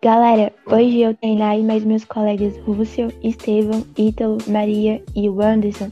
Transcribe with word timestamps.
Galera, 0.00 0.52
hoje 0.64 1.00
eu, 1.00 1.12
Tainá 1.12 1.56
e 1.56 1.62
mais 1.64 1.82
meus 1.82 2.04
colegas 2.04 2.56
Rússio, 2.58 3.12
Estevão, 3.20 3.84
Ítalo, 3.98 4.38
Maria 4.46 5.02
e 5.12 5.28
o 5.28 5.42
Anderson 5.42 5.90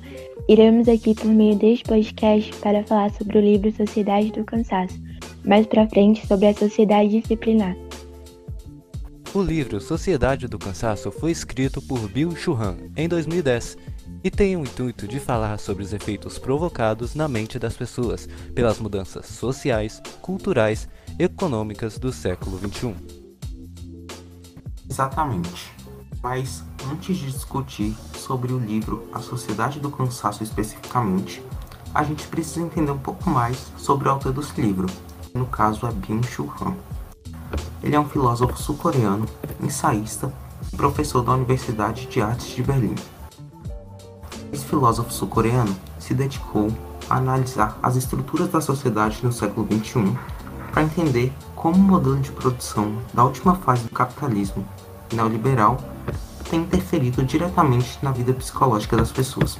iremos 0.48 0.88
aqui 0.88 1.12
por 1.12 1.27
meio 1.27 1.56
deste 1.56 1.84
podcast 1.84 2.55
para 2.61 2.84
falar 2.84 3.11
sobre 3.11 3.37
o 3.37 3.41
livro 3.41 3.73
Sociedade 3.73 4.30
do 4.30 4.45
Cansaço, 4.45 4.95
mais 5.45 5.66
para 5.66 5.88
frente 5.88 6.24
sobre 6.24 6.46
a 6.46 6.55
sociedade 6.55 7.20
disciplinar. 7.20 7.77
O 9.34 9.42
livro 9.42 9.80
Sociedade 9.80 10.46
do 10.46 10.57
Cansaço 10.57 11.11
foi 11.11 11.32
escrito 11.32 11.82
por 11.82 11.98
Bill 12.09 12.36
Churran 12.36 12.77
em 12.96 13.09
2010 13.09 13.77
e 14.23 14.30
tem 14.30 14.57
o 14.57 14.61
intuito 14.61 15.09
de 15.09 15.18
falar 15.18 15.59
sobre 15.59 15.82
os 15.82 15.93
efeitos 15.93 16.38
provocados 16.38 17.16
na 17.16 17.27
mente 17.27 17.59
das 17.59 17.77
pessoas 17.77 18.29
pelas 18.54 18.79
mudanças 18.79 19.27
sociais, 19.27 20.01
culturais, 20.23 20.88
econômicas 21.18 21.98
do 21.98 22.12
século 22.12 22.57
XXI. 22.57 23.26
Exatamente. 24.88 25.72
Mas 26.22 26.64
antes 26.90 27.16
de 27.16 27.30
discutir 27.30 27.96
sobre 28.14 28.52
o 28.52 28.58
livro 28.58 29.06
A 29.12 29.20
Sociedade 29.20 29.78
do 29.80 29.90
Cansaço 29.90 30.42
especificamente, 30.42 31.42
a 31.95 32.02
gente 32.02 32.26
precisa 32.26 32.60
entender 32.60 32.90
um 32.90 32.98
pouco 32.98 33.28
mais 33.30 33.72
sobre 33.76 34.09
o 34.09 34.10
autor 34.10 34.32
desse 34.32 34.60
livro, 34.60 34.86
no 35.34 35.46
caso 35.46 35.86
é 35.86 35.90
Byung-Chul 35.90 36.52
Han. 36.60 36.74
Ele 37.82 37.95
é 37.95 38.00
um 38.00 38.09
filósofo 38.09 38.56
sul-coreano, 38.56 39.26
ensaísta 39.62 40.32
e 40.72 40.76
professor 40.76 41.23
da 41.23 41.32
Universidade 41.32 42.06
de 42.06 42.20
Artes 42.20 42.48
de 42.48 42.62
Berlim. 42.62 42.95
Esse 44.52 44.64
filósofo 44.64 45.12
sul-coreano 45.12 45.74
se 45.98 46.14
dedicou 46.14 46.68
a 47.09 47.16
analisar 47.16 47.78
as 47.82 47.96
estruturas 47.96 48.48
da 48.48 48.60
sociedade 48.60 49.20
no 49.23 49.32
século 49.32 49.66
XXI 49.66 50.16
para 50.73 50.82
entender 50.82 51.32
como 51.57 51.76
o 51.76 51.79
modelo 51.79 52.21
de 52.21 52.30
produção 52.30 53.02
da 53.12 53.24
última 53.24 53.57
fase 53.57 53.82
do 53.85 53.90
capitalismo 53.90 54.65
neoliberal 55.12 55.79
tem 56.49 56.60
interferido 56.60 57.24
diretamente 57.24 57.99
na 58.02 58.12
vida 58.12 58.32
psicológica 58.32 58.96
das 58.96 59.10
pessoas. 59.10 59.59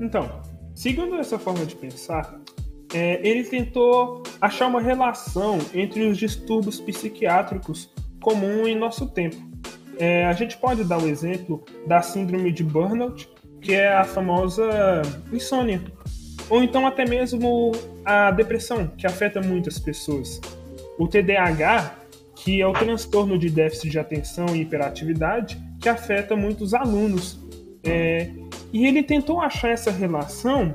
Então, 0.00 0.28
seguindo 0.74 1.14
essa 1.16 1.38
forma 1.38 1.64
de 1.64 1.76
pensar, 1.76 2.40
é, 2.92 3.26
ele 3.26 3.44
tentou 3.44 4.22
achar 4.40 4.66
uma 4.66 4.80
relação 4.80 5.58
entre 5.72 6.08
os 6.08 6.18
distúrbios 6.18 6.80
psiquiátricos 6.80 7.90
comuns 8.20 8.68
em 8.68 8.76
nosso 8.76 9.06
tempo. 9.06 9.36
É, 9.98 10.24
a 10.26 10.32
gente 10.32 10.56
pode 10.56 10.82
dar 10.84 11.00
o 11.00 11.06
exemplo 11.06 11.62
da 11.86 12.02
síndrome 12.02 12.50
de 12.50 12.64
burnout, 12.64 13.28
que 13.60 13.74
é 13.74 13.94
a 13.94 14.04
famosa 14.04 15.02
insônia, 15.32 15.80
ou 16.48 16.62
então 16.62 16.86
até 16.86 17.04
mesmo 17.04 17.72
a 18.04 18.30
depressão, 18.30 18.88
que 18.88 19.06
afeta 19.06 19.40
muitas 19.40 19.78
pessoas. 19.78 20.40
O 20.98 21.08
TDAH, 21.08 21.96
que 22.36 22.60
é 22.60 22.66
o 22.66 22.72
transtorno 22.72 23.38
de 23.38 23.48
déficit 23.48 23.90
de 23.90 23.98
atenção 23.98 24.54
e 24.54 24.62
hiperatividade, 24.62 25.60
que 25.80 25.88
afeta 25.88 26.36
muitos 26.36 26.74
alunos. 26.74 27.38
É, 27.84 28.30
e 28.72 28.86
ele 28.86 29.02
tentou 29.02 29.40
achar 29.40 29.70
essa 29.70 29.90
relação 29.90 30.74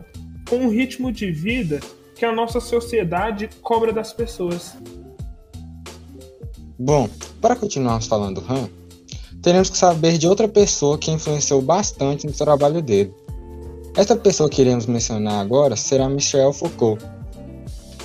com 0.49 0.65
o 0.65 0.69
ritmo 0.69 1.11
de 1.11 1.31
vida 1.31 1.79
que 2.15 2.25
a 2.25 2.31
nossa 2.31 2.59
sociedade 2.59 3.49
cobra 3.61 3.93
das 3.93 4.11
pessoas. 4.11 4.75
Bom, 6.79 7.09
para 7.41 7.55
continuarmos 7.55 8.07
falando 8.07 8.41
do 8.41 8.53
Han, 8.53 8.69
teremos 9.41 9.69
que 9.69 9.77
saber 9.77 10.17
de 10.17 10.27
outra 10.27 10.47
pessoa 10.47 10.97
que 10.97 11.11
influenciou 11.11 11.61
bastante 11.61 12.25
no 12.25 12.33
trabalho 12.33 12.81
dele, 12.81 13.13
esta 13.97 14.15
pessoa 14.15 14.47
que 14.47 14.61
iremos 14.61 14.85
mencionar 14.85 15.41
agora 15.41 15.75
será 15.75 16.07
Michel 16.07 16.53
Foucault. 16.53 17.03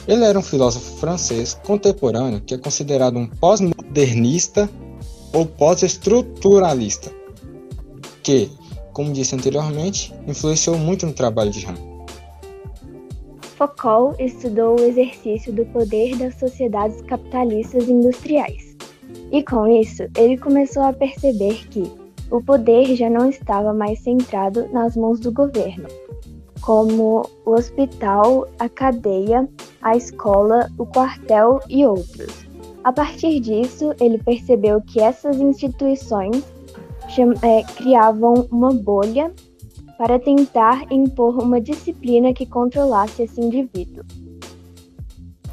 Ele 0.08 0.24
era 0.24 0.38
um 0.38 0.42
filósofo 0.42 0.96
francês 0.96 1.52
contemporâneo 1.52 2.40
que 2.40 2.54
é 2.54 2.58
considerado 2.58 3.18
um 3.18 3.26
pós-modernista 3.26 4.70
ou 5.34 5.44
pós-estruturalista, 5.44 7.12
que, 8.22 8.50
como 8.94 9.12
disse 9.12 9.34
anteriormente, 9.34 10.14
influenciou 10.26 10.78
muito 10.78 11.06
no 11.06 11.12
trabalho 11.12 11.50
de 11.50 11.66
Han. 11.66 11.74
Foucault 13.58 14.16
estudou 14.18 14.80
o 14.80 14.82
exercício 14.82 15.52
do 15.52 15.66
poder 15.66 16.16
das 16.16 16.34
sociedades 16.38 17.02
capitalistas 17.02 17.86
industriais. 17.86 18.74
E 19.30 19.42
com 19.42 19.68
isso, 19.68 20.04
ele 20.16 20.38
começou 20.38 20.84
a 20.84 20.92
perceber 20.92 21.66
que, 21.68 21.92
o 22.32 22.42
poder 22.42 22.96
já 22.96 23.10
não 23.10 23.28
estava 23.28 23.74
mais 23.74 24.00
centrado 24.00 24.66
nas 24.72 24.96
mãos 24.96 25.20
do 25.20 25.30
governo, 25.30 25.86
como 26.62 27.28
o 27.44 27.50
hospital, 27.50 28.48
a 28.58 28.70
cadeia, 28.70 29.46
a 29.82 29.94
escola, 29.94 30.70
o 30.78 30.86
quartel 30.86 31.60
e 31.68 31.84
outros. 31.84 32.46
A 32.82 32.90
partir 32.90 33.38
disso, 33.38 33.92
ele 34.00 34.16
percebeu 34.16 34.80
que 34.80 34.98
essas 34.98 35.36
instituições 35.36 36.42
é, 37.42 37.62
criavam 37.74 38.48
uma 38.50 38.72
bolha 38.72 39.30
para 39.98 40.18
tentar 40.18 40.90
impor 40.90 41.38
uma 41.38 41.60
disciplina 41.60 42.32
que 42.32 42.46
controlasse 42.46 43.24
esse 43.24 43.40
indivíduo. 43.40 44.02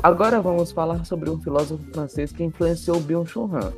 Agora 0.02 0.42
vamos 0.42 0.72
falar 0.72 1.06
sobre 1.06 1.30
um 1.30 1.38
filósofo 1.42 1.84
francês 1.92 2.32
que 2.32 2.42
influenciou 2.42 3.02
Byung-Chul 3.02 3.54
Han, 3.54 3.74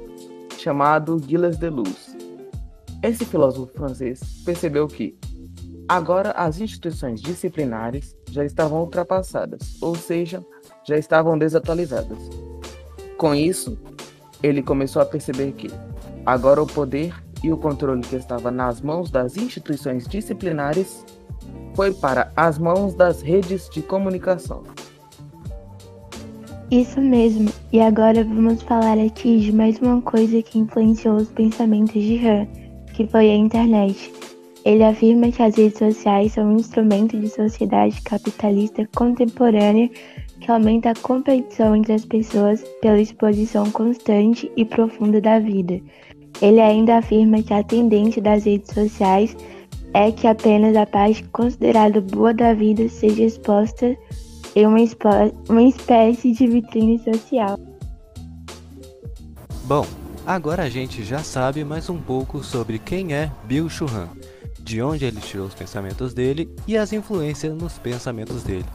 chamado 0.60 1.20
Gilles 1.28 1.58
Deleuze. 1.58 2.21
Esse 3.04 3.26
filósofo 3.26 3.74
francês 3.74 4.22
percebeu 4.46 4.88
que 4.88 5.18
agora 5.90 6.32
as 6.32 6.62
instituições 6.62 7.20
disciplinares 7.20 8.16
já 8.30 8.46
estavam 8.46 8.82
ultrapassadas, 8.82 9.82
ou 9.82 9.96
seja, 9.96 10.46
já 10.88 10.98
estavam 10.98 11.36
desatualizadas. 11.36 12.20
Com 13.18 13.34
isso, 13.34 13.76
ele 14.44 14.62
começou 14.62 15.02
a 15.02 15.06
perceber 15.06 15.52
que 15.54 15.68
agora 16.28 16.62
o 16.62 16.68
poder 16.68 17.12
e 17.44 17.52
o 17.52 17.58
controle 17.58 18.02
que 18.02 18.16
estava 18.16 18.52
nas 18.52 18.82
mãos 18.82 19.10
das 19.10 19.36
instituições 19.36 20.08
disciplinares 20.08 21.04
foi 21.76 21.92
para 21.92 22.32
as 22.36 22.60
mãos 22.60 22.94
das 22.94 23.24
redes 23.24 23.68
de 23.70 23.82
comunicação. 23.82 24.64
Isso 26.70 27.02
mesmo, 27.02 27.52
e 27.74 27.82
agora 27.82 28.24
vamos 28.24 28.62
falar 28.62 28.98
aqui 29.00 29.40
de 29.40 29.52
mais 29.52 29.80
uma 29.80 30.02
coisa 30.04 30.42
que 30.44 30.60
influenciou 30.60 31.16
os 31.16 31.30
pensamentos 31.30 32.02
de 32.02 32.26
Han 32.26 32.61
que 32.94 33.08
foi 33.08 33.30
a 33.30 33.36
internet. 33.36 34.12
Ele 34.64 34.84
afirma 34.84 35.32
que 35.32 35.42
as 35.42 35.56
redes 35.56 35.80
sociais 35.80 36.34
são 36.34 36.54
um 36.54 36.58
instrumento 36.58 37.20
de 37.20 37.28
sociedade 37.28 38.00
capitalista 38.04 38.88
contemporânea 38.96 39.90
que 40.40 40.52
aumenta 40.52 40.92
a 40.92 40.96
competição 40.96 41.76
entre 41.76 41.94
as 41.94 42.06
pessoas 42.06 42.64
pela 42.82 43.00
exposição 43.00 43.70
constante 43.72 44.52
e 44.56 44.64
profunda 44.64 45.20
da 45.20 45.40
vida. 45.40 45.80
Ele 46.42 46.60
ainda 46.60 46.98
afirma 46.98 47.42
que 47.42 47.54
a 47.54 47.64
tendência 47.64 48.22
das 48.22 48.46
redes 48.46 48.74
sociais 48.74 49.36
é 49.94 50.12
que 50.12 50.28
apenas 50.28 50.76
a 50.76 50.86
parte 50.86 51.24
considerada 51.30 52.00
boa 52.00 52.34
da 52.34 52.54
vida 52.54 52.88
seja 52.88 53.24
exposta 53.24 53.98
em 54.56 54.66
uma, 54.66 54.78
uma 55.50 55.64
espécie 55.64 56.34
de 56.34 56.48
vitrine 56.48 57.00
social. 57.00 57.58
Bom, 59.66 59.86
Agora 60.26 60.64
a 60.64 60.70
gente 60.70 61.04
já 61.04 61.24
sabe 61.24 61.64
mais 61.64 61.90
um 61.90 62.00
pouco 62.00 62.44
sobre 62.44 62.78
quem 62.78 63.12
é 63.12 63.32
Bill 63.46 63.68
Churran, 63.68 64.08
de 64.60 64.80
onde 64.80 65.04
ele 65.04 65.20
tirou 65.20 65.48
os 65.48 65.56
pensamentos 65.56 66.14
dele 66.14 66.54
e 66.68 66.78
as 66.78 66.94
influências 66.94 67.56
nos 67.56 67.80
pensamentos 67.80 68.44
dele. 68.44 68.66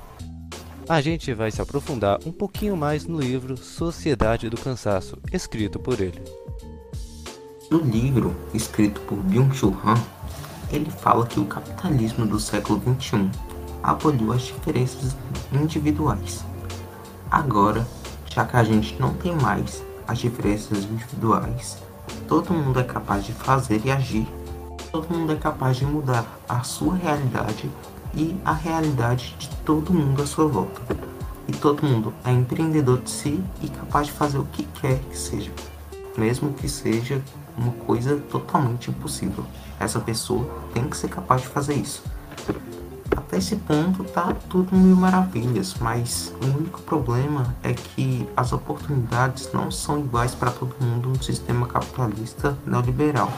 A 0.89 1.01
gente 1.01 1.33
vai 1.33 1.53
se 1.53 1.62
aprofundar 1.62 2.19
um 2.27 2.33
pouquinho 2.33 2.77
mais 2.77 3.06
no 3.06 3.21
livro 3.21 3.56
Sociedade 3.56 4.51
do 4.51 4.61
Cansaço, 4.61 5.19
escrito 5.33 5.79
por 5.79 6.01
ele. 6.01 6.21
No 7.71 7.79
livro, 7.79 8.35
escrito 8.53 9.01
por 9.03 9.17
Byung-Chul 9.19 9.77
Han, 9.85 10.03
ele 10.73 10.91
fala 10.91 11.27
que 11.27 11.39
o 11.39 11.47
capitalismo 11.47 12.27
do 12.27 12.41
século 12.41 12.83
XXI 13.01 13.31
aboliu 13.85 14.32
as 14.32 14.43
diferenças 14.43 15.17
individuais. 15.53 16.44
Agora, 17.31 17.87
já 18.35 18.44
que 18.44 18.56
a 18.56 18.65
gente 18.65 18.99
não 19.00 19.15
tem 19.15 19.35
mais 19.37 19.86
as 20.06 20.19
diferenças 20.19 20.85
individuais. 20.85 21.79
Todo 22.29 22.53
mundo 22.53 22.79
é 22.79 22.85
capaz 22.85 23.25
de 23.25 23.32
fazer 23.32 23.81
e 23.85 23.91
agir. 23.91 24.26
Todo 24.93 25.12
mundo 25.12 25.32
é 25.32 25.37
capaz 25.37 25.76
de 25.76 25.85
mudar 25.85 26.25
a 26.49 26.62
sua 26.62 26.94
realidade 26.94 27.70
e 28.14 28.37
a 28.44 28.53
realidade 28.53 29.35
de 29.38 29.49
todo 29.64 29.93
mundo 29.93 30.23
à 30.23 30.26
sua 30.26 30.47
volta. 30.47 30.97
E 31.49 31.53
todo 31.53 31.87
mundo 31.87 32.12
é 32.25 32.32
empreendedor 32.32 33.00
de 33.00 33.11
si 33.11 33.43
e 33.62 33.69
capaz 33.69 34.06
de 34.06 34.12
fazer 34.12 34.38
o 34.38 34.44
que 34.44 34.64
quer 34.81 34.99
que 34.99 35.19
seja, 35.19 35.53
mesmo 36.17 36.53
que 36.53 36.69
seja 36.69 37.23
uma 37.56 37.73
coisa 37.73 38.17
totalmente 38.31 38.91
impossível. 38.91 39.44
Essa 39.79 40.00
pessoa 40.00 40.49
tem 40.73 40.88
que 40.88 40.97
ser 40.97 41.08
capaz 41.08 41.43
de 41.43 41.49
fazer 41.49 41.75
isso. 41.75 42.03
Até 43.26 43.38
esse 43.38 43.56
ponto 43.56 44.05
tá 44.05 44.32
tudo 44.49 44.76
mil 44.76 44.94
maravilhas, 44.94 45.75
mas 45.81 46.32
o 46.40 46.46
único 46.58 46.81
problema 46.82 47.56
é 47.61 47.75
que 47.75 48.25
as 48.37 48.52
oportunidades 48.52 49.50
não 49.52 49.69
são 49.69 49.99
iguais 49.99 50.32
para 50.32 50.52
todo 50.52 50.76
mundo 50.81 51.08
no 51.08 51.20
sistema 51.20 51.67
capitalista 51.67 52.56
neoliberal. 52.64 53.32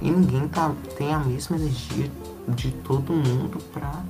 E 0.00 0.10
ninguém 0.10 0.48
tá, 0.48 0.72
tem 0.98 1.14
a 1.14 1.20
mesma 1.20 1.56
energia 1.56 2.10
de 2.48 2.72
todo 2.72 3.12
mundo 3.12 3.58
para 3.72 4.02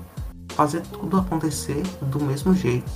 fazer 0.54 0.80
tudo 0.86 1.18
acontecer 1.18 1.82
do 2.00 2.18
mesmo 2.18 2.54
jeito. 2.54 2.90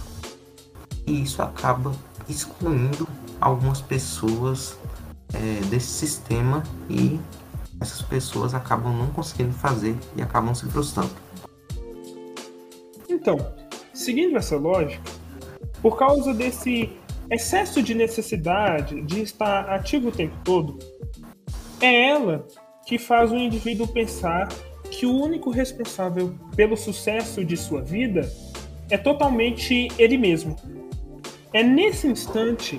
E 1.06 1.24
isso 1.24 1.42
acaba 1.42 1.92
excluindo 2.26 3.06
algumas 3.38 3.82
pessoas 3.82 4.78
é, 5.34 5.60
desse 5.66 5.88
sistema 5.88 6.62
e 6.88 7.20
essas 7.78 8.00
pessoas 8.00 8.54
acabam 8.54 8.96
não 8.96 9.08
conseguindo 9.08 9.52
fazer 9.52 9.94
e 10.16 10.22
acabam 10.22 10.54
se 10.54 10.64
frustrando. 10.70 11.23
Então, 13.24 13.38
seguindo 13.94 14.36
essa 14.36 14.54
lógica, 14.54 15.02
por 15.80 15.96
causa 15.98 16.34
desse 16.34 16.90
excesso 17.30 17.82
de 17.82 17.94
necessidade 17.94 19.00
de 19.00 19.22
estar 19.22 19.66
ativo 19.70 20.10
o 20.10 20.12
tempo 20.12 20.36
todo, 20.44 20.78
é 21.80 22.10
ela 22.10 22.46
que 22.86 22.98
faz 22.98 23.32
o 23.32 23.36
indivíduo 23.36 23.88
pensar 23.88 24.48
que 24.90 25.06
o 25.06 25.14
único 25.14 25.48
responsável 25.48 26.34
pelo 26.54 26.76
sucesso 26.76 27.42
de 27.42 27.56
sua 27.56 27.80
vida 27.80 28.30
é 28.90 28.98
totalmente 28.98 29.88
ele 29.98 30.18
mesmo. 30.18 30.54
É 31.50 31.62
nesse 31.62 32.06
instante 32.06 32.78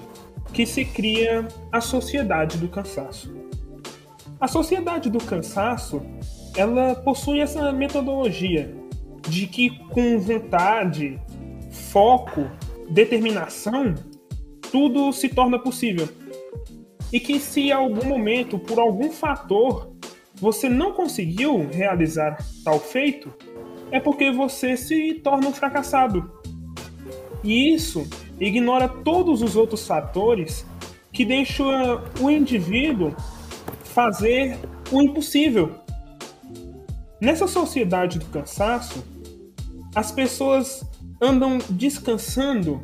que 0.53 0.63
se 0.63 0.85
cria 0.85 1.47
a 1.71 1.81
sociedade 1.81 2.59
do 2.59 2.67
cansaço. 2.67 3.35
A 4.39 4.47
sociedade 4.47 5.09
do 5.09 5.17
cansaço, 5.17 6.03
ela 6.55 6.93
possui 6.93 7.39
essa 7.39 7.71
metodologia 7.71 8.84
de 9.27 9.47
que 9.47 9.69
com 9.89 10.19
vontade, 10.19 11.19
foco, 11.71 12.49
determinação, 12.89 13.95
tudo 14.71 15.11
se 15.11 15.29
torna 15.29 15.57
possível. 15.57 16.07
E 17.11 17.19
que 17.19 17.39
se 17.39 17.61
em 17.67 17.71
algum 17.71 18.05
momento, 18.05 18.59
por 18.59 18.79
algum 18.79 19.11
fator, 19.11 19.91
você 20.35 20.67
não 20.67 20.91
conseguiu 20.91 21.67
realizar 21.71 22.37
tal 22.63 22.79
feito, 22.79 23.33
é 23.91 23.99
porque 23.99 24.31
você 24.31 24.75
se 24.75 25.13
torna 25.15 25.47
um 25.47 25.53
fracassado. 25.53 26.29
E 27.43 27.73
isso 27.73 28.07
ignora 28.39 28.87
todos 28.87 29.41
os 29.41 29.55
outros 29.55 29.87
fatores 29.87 30.65
que 31.11 31.23
deixam 31.23 32.01
o 32.19 32.29
indivíduo 32.29 33.15
fazer 33.83 34.57
o 34.91 35.01
impossível. 35.01 35.75
Nessa 37.21 37.47
sociedade 37.47 38.19
do 38.19 38.25
cansaço, 38.25 39.03
as 39.95 40.11
pessoas 40.11 40.83
andam 41.21 41.57
descansando 41.69 42.81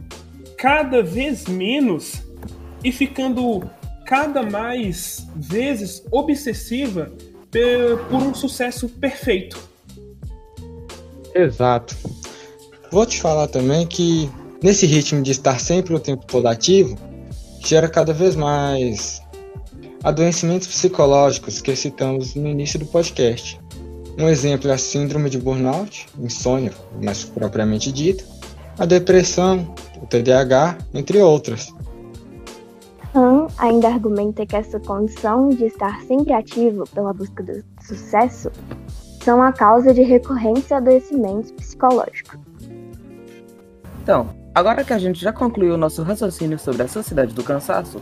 cada 0.57 1.03
vez 1.03 1.45
menos 1.45 2.23
e 2.83 2.91
ficando 2.91 3.69
cada 4.05 4.41
mais 4.41 5.27
vezes 5.35 6.03
obsessiva 6.11 7.11
por 8.09 8.21
um 8.21 8.33
sucesso 8.33 8.87
perfeito. 8.87 9.57
Exato. 11.35 11.95
Vou 12.91 13.05
te 13.05 13.21
falar 13.21 13.47
também 13.47 13.85
que 13.85 14.29
nesse 14.61 14.85
ritmo 14.85 15.21
de 15.21 15.31
estar 15.31 15.59
sempre 15.59 15.93
o 15.93 15.99
tempo 15.99 16.25
todo 16.25 16.47
ativo, 16.47 16.97
gera 17.65 17.87
cada 17.87 18.13
vez 18.13 18.35
mais 18.35 19.21
adoecimentos 20.03 20.67
psicológicos 20.67 21.61
que 21.61 21.75
citamos 21.75 22.35
no 22.35 22.47
início 22.47 22.79
do 22.79 22.85
podcast. 22.85 23.60
Um 24.17 24.27
exemplo 24.27 24.69
é 24.69 24.73
a 24.73 24.77
síndrome 24.77 25.29
de 25.29 25.37
burnout, 25.37 26.07
insônia, 26.19 26.73
mais 27.01 27.23
propriamente 27.23 27.91
dita, 27.91 28.23
a 28.77 28.85
depressão, 28.85 29.73
o 30.01 30.05
TDAH, 30.05 30.77
entre 30.93 31.21
outras. 31.21 31.73
Han 33.13 33.47
ainda 33.57 33.87
argumenta 33.87 34.45
que 34.45 34.55
essa 34.55 34.79
condição 34.79 35.49
de 35.49 35.65
estar 35.65 36.01
sempre 36.01 36.33
ativo 36.33 36.83
pela 36.93 37.13
busca 37.13 37.43
do 37.43 37.63
sucesso 37.81 38.49
são 39.23 39.41
a 39.41 39.51
causa 39.51 39.93
de 39.93 40.01
recorrentes 40.01 40.71
adoecimentos 40.71 41.51
psicológicos. 41.51 42.39
Então, 44.01 44.29
agora 44.55 44.83
que 44.83 44.93
a 44.93 44.97
gente 44.97 45.21
já 45.21 45.31
concluiu 45.31 45.75
o 45.75 45.77
nosso 45.77 46.01
raciocínio 46.03 46.57
sobre 46.57 46.83
a 46.83 46.87
sociedade 46.87 47.33
do 47.33 47.43
cansaço, 47.43 48.01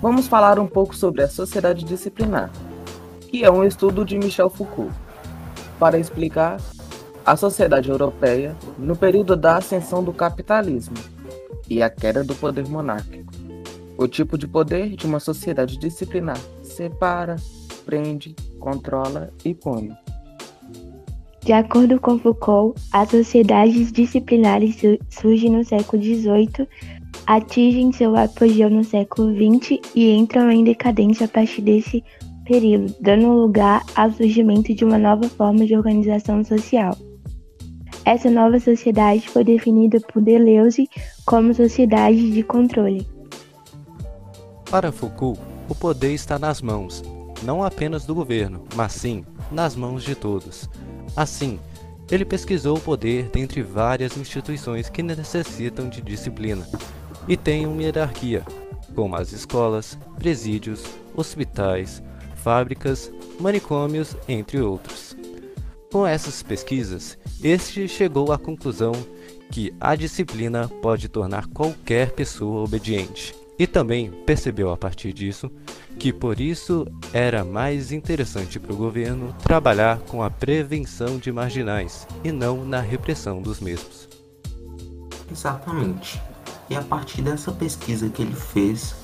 vamos 0.00 0.26
falar 0.26 0.58
um 0.58 0.66
pouco 0.66 0.94
sobre 0.96 1.22
a 1.22 1.28
sociedade 1.28 1.84
disciplinar, 1.84 2.50
que 3.28 3.44
é 3.44 3.50
um 3.50 3.64
estudo 3.64 4.04
de 4.04 4.16
Michel 4.16 4.48
Foucault, 4.48 4.92
para 5.84 5.98
explicar 5.98 6.56
a 7.26 7.36
sociedade 7.36 7.90
europeia 7.90 8.56
no 8.78 8.96
período 8.96 9.36
da 9.36 9.58
ascensão 9.58 10.02
do 10.02 10.14
capitalismo 10.14 10.96
e 11.68 11.82
a 11.82 11.90
queda 11.90 12.24
do 12.24 12.34
poder 12.34 12.66
monárquico. 12.66 13.30
O 13.98 14.08
tipo 14.08 14.38
de 14.38 14.48
poder 14.48 14.96
de 14.96 15.04
uma 15.04 15.20
sociedade 15.20 15.78
disciplinar 15.78 16.38
separa, 16.62 17.36
prende, 17.84 18.34
controla 18.58 19.28
e 19.44 19.52
pune. 19.52 19.94
De 21.42 21.52
acordo 21.52 22.00
com 22.00 22.18
Foucault, 22.18 22.80
as 22.90 23.10
sociedades 23.10 23.92
disciplinares 23.92 24.76
surgem 25.10 25.50
no 25.50 25.62
século 25.66 26.02
XVIII, 26.02 26.66
atingem 27.26 27.92
seu 27.92 28.16
apogeu 28.16 28.70
no 28.70 28.84
século 28.84 29.34
XX 29.34 29.80
e 29.94 30.12
entram 30.12 30.50
em 30.50 30.64
decadência 30.64 31.26
a 31.26 31.28
partir 31.28 31.60
desse 31.60 32.02
período, 32.44 32.94
dando 33.00 33.32
lugar 33.32 33.82
ao 33.94 34.12
surgimento 34.12 34.74
de 34.74 34.84
uma 34.84 34.98
nova 34.98 35.28
forma 35.28 35.66
de 35.66 35.76
organização 35.76 36.44
social. 36.44 36.96
Essa 38.04 38.30
nova 38.30 38.60
sociedade 38.60 39.28
foi 39.28 39.42
definida 39.44 39.98
por 40.12 40.22
Deleuze 40.22 40.88
como 41.24 41.54
sociedade 41.54 42.30
de 42.30 42.42
controle. 42.42 43.06
Para 44.70 44.92
Foucault, 44.92 45.40
o 45.68 45.74
poder 45.74 46.12
está 46.12 46.38
nas 46.38 46.60
mãos, 46.60 47.02
não 47.42 47.62
apenas 47.62 48.04
do 48.04 48.14
governo, 48.14 48.64
mas 48.74 48.92
sim 48.92 49.24
nas 49.50 49.74
mãos 49.74 50.02
de 50.04 50.14
todos. 50.14 50.68
Assim, 51.16 51.58
ele 52.10 52.24
pesquisou 52.24 52.76
o 52.76 52.80
poder 52.80 53.30
dentre 53.32 53.62
várias 53.62 54.16
instituições 54.16 54.90
que 54.90 55.02
necessitam 55.02 55.88
de 55.88 56.02
disciplina 56.02 56.66
e 57.26 57.36
têm 57.36 57.66
uma 57.66 57.82
hierarquia, 57.82 58.42
como 58.94 59.16
as 59.16 59.32
escolas, 59.32 59.98
presídios, 60.18 60.84
hospitais, 61.16 62.02
fábricas, 62.44 63.10
manicômios, 63.40 64.14
entre 64.28 64.60
outros. 64.60 65.16
Com 65.90 66.06
essas 66.06 66.42
pesquisas, 66.42 67.18
este 67.42 67.88
chegou 67.88 68.32
à 68.32 68.38
conclusão 68.38 68.92
que 69.50 69.74
a 69.80 69.96
disciplina 69.96 70.68
pode 70.82 71.08
tornar 71.08 71.46
qualquer 71.46 72.10
pessoa 72.10 72.62
obediente. 72.62 73.34
E 73.58 73.66
também 73.66 74.10
percebeu 74.26 74.70
a 74.70 74.76
partir 74.76 75.12
disso 75.12 75.50
que 75.98 76.12
por 76.12 76.40
isso 76.40 76.84
era 77.12 77.44
mais 77.44 77.92
interessante 77.92 78.58
para 78.58 78.72
o 78.72 78.76
governo 78.76 79.32
trabalhar 79.42 80.00
com 80.00 80.22
a 80.22 80.28
prevenção 80.28 81.18
de 81.18 81.30
marginais 81.30 82.06
e 82.24 82.32
não 82.32 82.64
na 82.64 82.80
repressão 82.80 83.40
dos 83.40 83.60
mesmos. 83.60 84.08
Exatamente. 85.30 86.20
E 86.68 86.74
a 86.74 86.82
partir 86.82 87.22
dessa 87.22 87.52
pesquisa 87.52 88.08
que 88.08 88.22
ele 88.22 88.34
fez, 88.34 88.94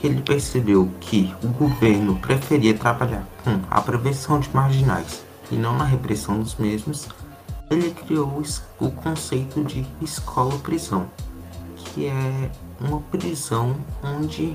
que 0.00 0.06
ele 0.06 0.22
percebeu 0.22 0.90
que 0.98 1.34
o 1.44 1.48
governo 1.48 2.16
preferia 2.16 2.72
trabalhar 2.72 3.26
com 3.44 3.60
a 3.70 3.82
prevenção 3.82 4.40
de 4.40 4.48
marginais 4.54 5.22
e 5.50 5.56
não 5.56 5.76
na 5.76 5.84
repressão 5.84 6.38
dos 6.38 6.56
mesmos, 6.56 7.06
ele 7.70 7.90
criou 7.90 8.42
o 8.78 8.90
conceito 8.90 9.62
de 9.62 9.86
escola-prisão, 10.00 11.06
que 11.76 12.06
é 12.06 12.50
uma 12.80 13.00
prisão 13.10 13.76
onde 14.02 14.54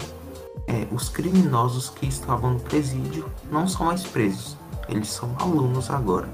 é, 0.68 0.88
os 0.92 1.10
criminosos 1.10 1.90
que 1.90 2.08
estavam 2.08 2.54
no 2.54 2.60
presídio 2.60 3.30
não 3.52 3.68
são 3.68 3.86
mais 3.86 4.02
presos, 4.04 4.58
eles 4.90 5.10
são 5.10 5.30
alunos 5.40 5.92
agora. 5.92 6.28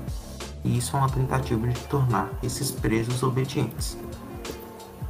E 0.63 0.77
isso 0.77 0.95
é 0.95 0.99
uma 0.99 1.09
tentativa 1.09 1.67
de 1.67 1.79
tornar 1.81 2.29
esses 2.41 2.71
presos 2.71 3.23
obedientes. 3.23 3.97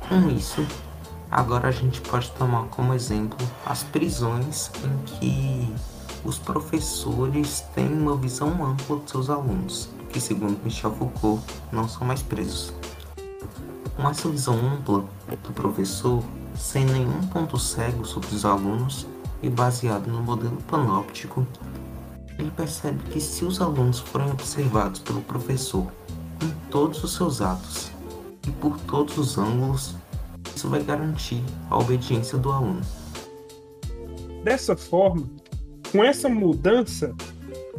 Com 0.09 0.27
isso, 0.29 0.65
agora 1.31 1.69
a 1.69 1.71
gente 1.71 2.01
pode 2.01 2.29
tomar 2.31 2.65
como 2.65 2.93
exemplo 2.93 3.37
as 3.65 3.83
prisões 3.83 4.69
em 4.83 5.05
que 5.05 5.73
os 6.25 6.37
professores 6.37 7.61
têm 7.73 7.87
uma 7.87 8.15
visão 8.17 8.63
ampla 8.63 8.97
dos 8.97 9.09
seus 9.09 9.29
alunos, 9.29 9.89
que 10.09 10.19
segundo 10.19 10.61
Michel 10.63 10.91
Foucault 10.91 11.41
não 11.71 11.87
são 11.87 12.05
mais 12.05 12.21
presos. 12.21 12.73
Com 13.95 14.07
essa 14.09 14.29
visão 14.29 14.55
ampla 14.55 15.05
do 15.27 15.53
professor, 15.53 16.21
sem 16.55 16.85
nenhum 16.85 17.21
ponto 17.27 17.57
cego 17.57 18.05
sobre 18.05 18.35
os 18.35 18.45
alunos 18.45 19.07
e 19.41 19.49
baseado 19.49 20.07
no 20.07 20.21
modelo 20.21 20.57
panóptico, 20.63 21.47
ele 22.37 22.51
percebe 22.51 23.01
que 23.09 23.19
se 23.19 23.45
os 23.45 23.61
alunos 23.61 23.99
forem 23.99 24.29
observados 24.31 24.99
pelo 24.99 25.21
professor 25.21 25.87
em 26.41 26.49
todos 26.69 27.03
os 27.03 27.13
seus 27.13 27.41
atos 27.41 27.91
e 28.47 28.51
por 28.51 28.77
todos 28.81 29.17
os 29.17 29.37
ângulos, 29.37 29.95
isso 30.61 30.69
vai 30.69 30.83
garantir 30.83 31.43
a 31.71 31.77
obediência 31.79 32.37
do 32.37 32.51
aluno. 32.51 32.81
Dessa 34.43 34.77
forma, 34.77 35.27
com 35.91 36.03
essa 36.03 36.29
mudança, 36.29 37.15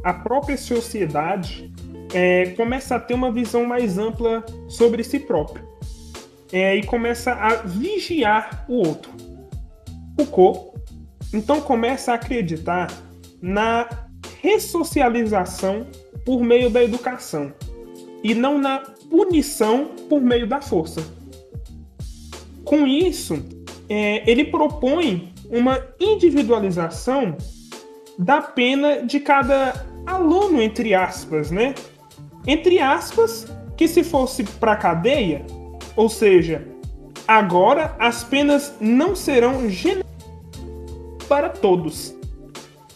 a 0.03 0.13
própria 0.13 0.59
sociedade 0.59 1.73
é, 2.13 2.47
começa 2.57 2.97
a 2.97 3.01
ter 3.01 3.15
uma 3.15 3.31
visão 3.31 3.65
mais 3.65 3.99
ampla 3.99 4.45
sobre 4.69 5.05
si 5.05 5.21
próprio 5.21 5.65
é, 6.53 6.75
e 6.75 6.85
começa 6.85 7.33
a 7.33 7.55
vigiar 7.63 8.65
o 8.69 8.79
outro. 8.79 9.13
Foucault 10.17 10.73
então 11.33 11.61
começa 11.61 12.11
a 12.11 12.17
acreditar 12.17 12.89
na 13.41 13.89
ressocialização 14.41 15.87
por 16.25 16.43
meio 16.43 16.69
da 16.69 16.83
educação 16.83 17.53
e 18.25 18.35
não 18.35 18.59
na 18.59 18.81
punição 19.09 19.87
por 20.09 20.21
meio 20.21 20.49
da 20.49 20.61
força. 20.61 21.22
Com 22.73 22.87
isso, 22.87 23.35
é, 23.87 24.23
ele 24.27 24.45
propõe 24.45 25.35
uma 25.51 25.79
individualização 26.01 27.37
da 28.19 28.41
pena 28.41 29.03
de 29.03 29.21
cada 29.21 29.85
aluno, 30.07 30.63
entre 30.63 30.95
aspas, 30.95 31.51
né? 31.51 31.75
Entre 32.47 32.79
aspas, 32.79 33.47
que 33.77 33.87
se 33.87 34.03
fosse 34.03 34.45
para 34.45 34.75
cadeia, 34.75 35.45
ou 35.95 36.09
seja, 36.09 36.67
agora 37.29 37.95
as 37.99 38.25
penas 38.25 38.75
não 38.81 39.15
serão 39.15 39.69
para 41.29 41.51
todos, 41.51 42.17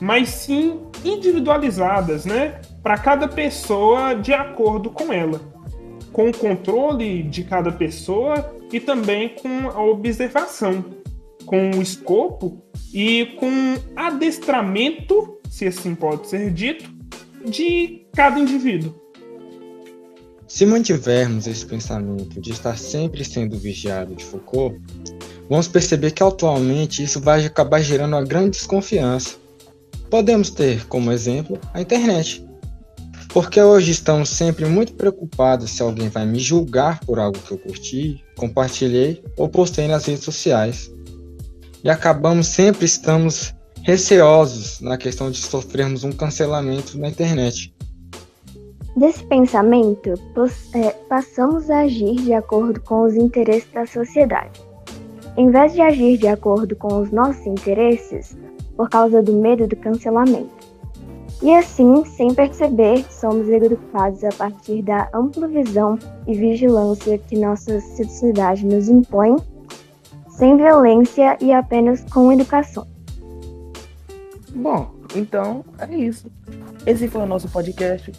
mas 0.00 0.30
sim 0.30 0.80
individualizadas, 1.04 2.25
né? 2.25 2.62
Para 2.83 2.97
cada 2.97 3.28
pessoa 3.28 4.14
de 4.14 4.33
acordo 4.33 4.88
com 4.88 5.12
ela, 5.12 5.38
com 6.16 6.30
o 6.30 6.35
controle 6.35 7.23
de 7.25 7.44
cada 7.44 7.70
pessoa 7.70 8.56
e 8.73 8.80
também 8.80 9.28
com 9.28 9.68
a 9.68 9.85
observação, 9.85 10.82
com 11.44 11.73
o 11.73 11.82
escopo 11.82 12.64
e 12.90 13.37
com 13.38 13.75
adestramento, 13.94 15.38
se 15.50 15.66
assim 15.66 15.94
pode 15.94 16.26
ser 16.26 16.50
dito, 16.50 16.90
de 17.44 18.06
cada 18.14 18.40
indivíduo. 18.40 18.94
Se 20.49 20.64
mantivermos 20.64 21.46
esse 21.46 21.66
pensamento 21.66 22.40
de 22.40 22.50
estar 22.50 22.78
sempre 22.78 23.23
sendo 23.23 23.58
vigiado 23.58 24.14
de 24.14 24.25
Foucault, 24.25 24.80
vamos 25.50 25.68
perceber 25.68 26.12
que 26.12 26.23
atualmente 26.23 27.02
isso 27.02 27.20
vai 27.20 27.44
acabar 27.44 27.82
gerando 27.82 28.16
uma 28.16 28.25
grande 28.25 28.52
desconfiança. 28.52 29.37
Podemos 30.08 30.49
ter 30.49 30.87
como 30.87 31.12
exemplo 31.12 31.61
a 31.75 31.82
internet. 31.82 32.45
Porque 33.37 33.61
hoje 33.61 33.90
estamos 33.90 34.31
sempre 34.31 34.64
muito 34.64 34.95
preocupados 34.95 35.69
se 35.73 35.83
alguém 35.83 36.09
vai 36.09 36.25
me 36.25 36.38
julgar 36.38 37.00
por 37.00 37.19
algo 37.19 37.38
que 37.38 37.52
eu 37.52 37.59
curti, 37.59 38.25
compartilhei 38.35 39.23
ou 39.37 39.47
postei 39.47 39.87
nas 39.87 40.07
redes 40.07 40.25
sociais. 40.25 40.90
E 41.85 41.90
acabamos 41.90 42.47
sempre 42.47 42.87
estamos 42.87 43.55
receosos 43.83 44.81
na 44.81 44.97
questão 44.97 45.31
de 45.31 45.37
sofrermos 45.37 46.02
um 46.02 46.12
cancelamento 46.12 46.99
na 46.99 47.11
internet. 47.11 47.75
Desse 48.97 49.23
pensamento, 49.25 50.14
é, 50.75 50.93
passamos 51.07 51.69
a 51.69 51.81
agir 51.81 52.14
de 52.14 52.33
acordo 52.33 52.81
com 52.81 53.02
os 53.02 53.16
interesses 53.16 53.71
da 53.71 53.87
sociedade. 53.87 54.62
Em 55.37 55.50
vez 55.50 55.75
de 55.75 55.83
agir 55.83 56.16
de 56.16 56.26
acordo 56.26 56.75
com 56.75 57.02
os 57.02 57.12
nossos 57.12 57.47
interesses, 57.47 58.35
por 58.78 58.88
causa 58.88 59.23
do 59.23 59.35
medo 59.35 59.66
do 59.66 59.76
cancelamento. 59.76 60.55
E 61.43 61.55
assim, 61.55 62.05
sem 62.05 62.35
perceber, 62.35 63.05
somos 63.11 63.49
educados 63.49 64.25
a 64.25 64.31
partir 64.31 64.83
da 64.83 65.09
ampla 65.14 65.47
visão 65.47 65.99
e 66.26 66.35
vigilância 66.35 67.19
que 67.19 67.38
nossa 67.38 67.81
sociedade 67.81 68.64
nos 68.64 68.88
impõe, 68.88 69.37
sem 70.31 70.57
violência 70.57 71.37
e 71.40 71.52
apenas 71.52 72.02
com 72.11 72.33
educação. 72.33 72.87
Bom, 74.55 74.95
então 75.14 75.64
é 75.78 75.95
isso. 75.95 76.31
Esse 76.87 77.09
foi 77.09 77.23
o 77.23 77.26
nosso 77.26 77.49
podcast 77.49 78.12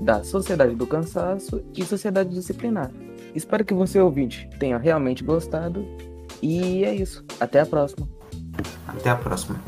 da 0.00 0.22
Sociedade 0.22 0.74
do 0.74 0.86
Cansaço 0.86 1.62
e 1.74 1.84
Sociedade 1.84 2.30
Disciplinar. 2.30 2.90
Espero 3.34 3.64
que 3.64 3.74
você, 3.74 3.98
ouvinte, 3.98 4.48
tenha 4.58 4.76
realmente 4.76 5.24
gostado. 5.24 5.84
E 6.42 6.84
é 6.84 6.94
isso. 6.94 7.24
Até 7.40 7.60
a 7.60 7.66
próxima. 7.66 8.06
Até 8.86 9.10
a 9.10 9.16
próxima. 9.16 9.60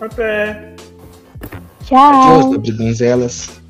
Até. 0.00 0.71
Tchau. 1.92 2.54
Adeus, 2.54 2.76
donzelas. 2.76 3.61